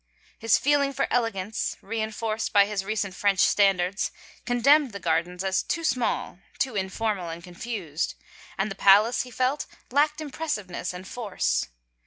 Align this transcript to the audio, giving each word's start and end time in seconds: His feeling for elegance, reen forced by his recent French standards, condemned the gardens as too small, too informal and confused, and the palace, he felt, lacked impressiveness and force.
His 0.39 0.57
feeling 0.57 0.93
for 0.93 1.05
elegance, 1.11 1.77
reen 1.83 2.11
forced 2.11 2.51
by 2.51 2.65
his 2.65 2.83
recent 2.83 3.13
French 3.13 3.37
standards, 3.41 4.09
condemned 4.45 4.93
the 4.93 4.99
gardens 4.99 5.43
as 5.43 5.61
too 5.61 5.83
small, 5.83 6.39
too 6.57 6.75
informal 6.75 7.29
and 7.29 7.43
confused, 7.43 8.15
and 8.57 8.71
the 8.71 8.73
palace, 8.73 9.21
he 9.21 9.29
felt, 9.29 9.67
lacked 9.91 10.19
impressiveness 10.19 10.91
and 10.91 11.07
force. 11.07 11.67